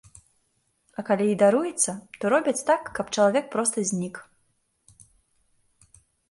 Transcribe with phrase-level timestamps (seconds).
[1.01, 1.91] А калі і даруецца,
[2.23, 4.19] то робяць так, каб чалавек проста знік.